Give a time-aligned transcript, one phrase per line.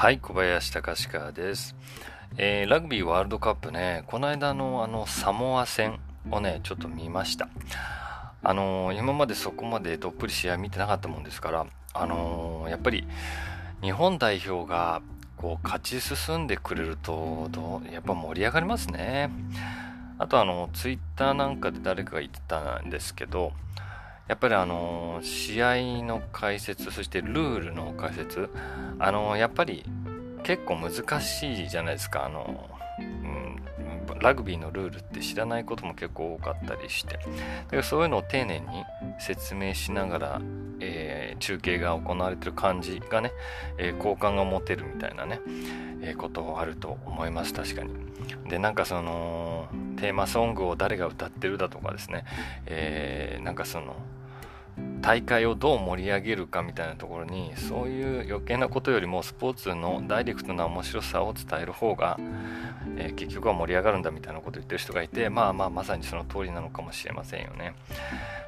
[0.00, 1.74] はい、小林隆史です、
[2.36, 5.98] えー、ラグビーワールドカップね、この間のあのサモア戦
[6.30, 7.48] をね、ちょっと見ました。
[8.44, 13.08] あのー、今までそこまでどっぷり試合見てなかったもんですから、あのー、やっぱり
[13.82, 15.02] 日本代表が
[15.36, 19.30] こう勝ち進んでくれるとどうやっぱ盛り上がりますね。
[20.18, 23.52] あとあの、ツイッターなんかで誰かが言ってたんですけど、
[24.28, 28.50] やっぱりあの試合の解説そしてルールの解説
[28.98, 29.84] あのやっぱり
[30.42, 32.24] 結構難しいじゃないですか。
[32.24, 33.56] あの、うん、
[34.20, 37.16] ラグビーのルールって知らないことも結構多かったりして。
[37.16, 38.66] だからそういうのを丁寧に
[39.18, 40.40] 説明しながら、
[40.80, 43.32] えー、中継が行われてる感じがね、
[43.78, 45.40] えー、好感が持てるみたいなね、
[46.00, 47.52] えー、ことあると思います。
[47.52, 47.90] 確かに。
[48.48, 52.24] でなんかそのテーマソングを誰が歌ってるだとかですね、
[52.66, 53.96] えー、なんかその
[55.00, 62.18] 大会をどう盛り上げるかみたいなところにそういう余計なことよりもスポーツのダイレクトな面白さを伝える方が、
[62.96, 67.74] えー、結局は盛り上がるんだみたいなことを言ってる人がいてまあまあまさにその通りなのかもしれませんよね。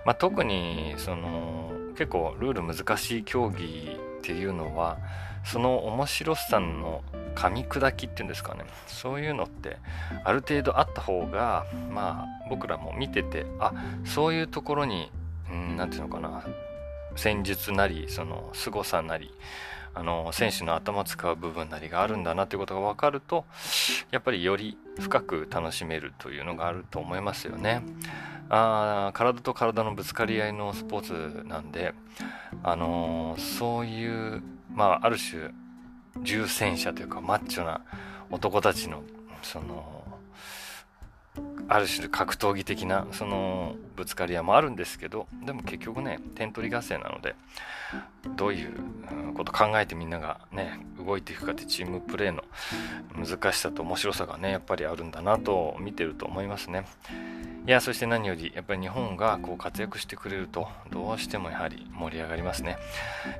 [0.04, 4.98] まあ、特にその結構ルール難しい競技っていうのは
[5.44, 7.02] その面白さの
[7.34, 9.78] 噛み砕きっていうんですかねそういうのって
[10.24, 13.72] ある程度あった方がまあ僕らも見ててあ
[14.04, 15.10] そういうところに
[15.50, 16.44] 何て言うのかな
[17.16, 19.32] 戦術なりその凄さなり
[19.92, 23.44] あの選手の頭使う部分なりがあるんだなということが分かると
[24.10, 27.82] やっぱりより深く楽しめるというのがあると思いますよね。
[28.48, 31.94] あ体と体のぶつかり合いのスポーツなんで、
[32.64, 34.42] あのー、そういう、
[34.72, 35.52] まあ、ある種
[36.22, 37.80] 重戦車というかマッチョな
[38.28, 39.04] 男たちの
[39.42, 40.02] その
[41.72, 47.36] ある種格闘技的なそのぶつかり合いもあるんですけどでも結局ね点取り合戦なので
[48.36, 48.72] どういう
[49.34, 52.42] こと考えてみんながね動いていくかってチームプレーの
[53.14, 56.86] 難しさと面白さがねやっぱりあるんだなと見てると思いますね。
[57.66, 62.78] いやそして何よりやっぱり日本がこう活躍してくれるとどうしてもやはり盛り上がりますね、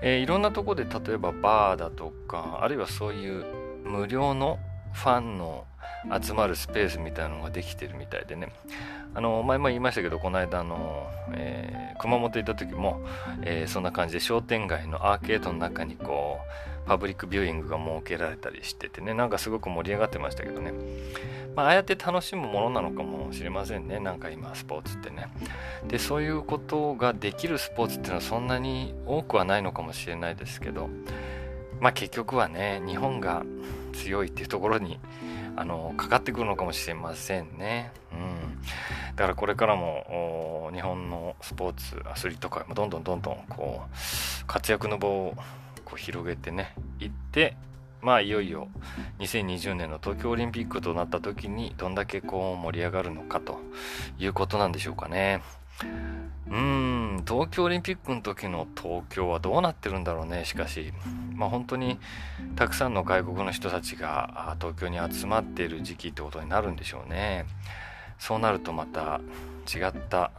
[0.02, 3.44] えー、いろんなとこで例えばバーだとかあるいはそういう
[3.84, 4.58] 無料の
[4.92, 5.64] ファンの
[6.22, 8.48] 集まるスペースみたいなのができてるみたいでね。
[9.14, 13.00] あの前も言いましたけどこの間の、えー、熊本行った時も、
[13.42, 16.38] えー、そんな感じで商店街のアーケードの中にこ
[16.84, 19.14] うパブリックビューイングが設けられたりしててね。
[19.14, 20.72] なんかすごく盛り上がってましたけどね、
[21.56, 23.98] まあ、あやって楽しむものなのかもしれませんね。
[23.98, 25.28] なんか今スポーツってね。
[25.88, 30.88] でそういうことができるスポーツっていうのはそんなに多くはないのかもしれないですけど。
[31.80, 33.42] まあ結局はね日本が
[33.90, 34.98] 強いっていうところに
[35.56, 37.92] あのかかってくるのかもしれませんね。
[38.12, 38.60] うん、
[39.16, 45.34] だからこれからも日本のスポーツアスリート界もどんどんどんどんこう活躍の場を
[45.84, 47.56] こう広げてねいって
[48.00, 48.68] まあいよいよ
[49.18, 53.58] 2020年の東京オリンピックとなった時にどんだけこう盛り上がるのかと
[54.18, 55.42] いうことなんでしょうかね。
[56.48, 60.92] うーん、東京オリンピックの時の東京はどうなってるんだろうね、しかし。
[61.34, 61.98] まあ本当に
[62.56, 67.46] たくさんの外国の人たちが東京に集まっている時期ってことになるんでしょうね。
[68.18, 69.20] そうなるとまた
[69.74, 70.30] 違った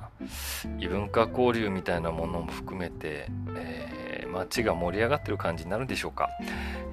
[0.77, 6.29] 異文化交流みたいなものも含めて、えー、街が盛り上がってる感じになるんでしょうか。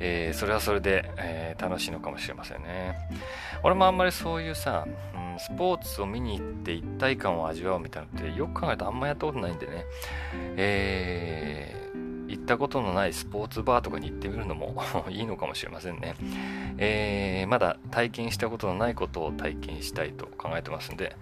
[0.01, 2.97] えー、それはそれで、えー、楽しいのかもしれませんね。
[3.63, 4.87] 俺もあんまりそういうさ、
[5.39, 9.85] スポーツを見に行って一体感を味わうみたいなのってよく考えるとあんまやったことないんでね、
[10.57, 14.77] えー、行ったことのないスポーツバーとかに行ってみるのも
[15.09, 16.15] いいのかもしれませんね、
[16.79, 21.17] えー、まだ体験したことのないことを体験したいと考えてますんで、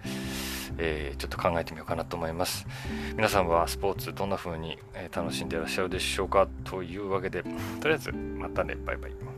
[0.77, 2.67] えー、ちょっと考えてみようかなと思います。
[3.15, 4.77] 皆さんはスポーツどんな風に
[5.11, 7.43] 楽しんでいらっしゃるでしょうかというわけで
[7.81, 8.75] とりあえずまたね。
[8.75, 9.36] バイバイ。